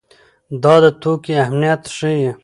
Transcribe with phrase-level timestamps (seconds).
[0.63, 2.29] دا د توکي اهميت ښيي.